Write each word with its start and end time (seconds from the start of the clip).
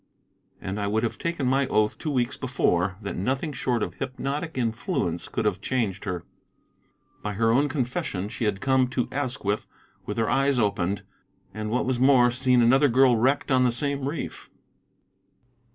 And 0.59 0.79
I 0.79 0.87
would 0.87 1.03
have 1.03 1.19
taken 1.19 1.45
my 1.45 1.67
oath, 1.67 1.95
two 1.99 2.09
weeks 2.09 2.35
before, 2.35 2.97
that 3.03 3.15
nothing 3.15 3.53
short 3.53 3.83
of 3.83 3.93
hypnotic 3.93 4.57
influence 4.57 5.27
could 5.27 5.45
have 5.45 5.61
changed 5.61 6.05
her. 6.05 6.23
By 7.21 7.33
her 7.33 7.51
own 7.51 7.69
confession 7.69 8.27
she 8.27 8.45
had 8.45 8.61
come 8.61 8.87
to 8.87 9.07
Asquith 9.11 9.67
with 10.07 10.17
her 10.17 10.27
eyes 10.27 10.57
opened, 10.57 11.03
and, 11.53 11.69
what 11.69 11.85
was 11.85 11.99
more, 11.99 12.31
seen 12.31 12.63
another 12.63 12.89
girl 12.89 13.15
wrecked 13.15 13.51
on 13.51 13.63
the 13.63 13.71
same 13.71 14.07
reef. 14.09 14.49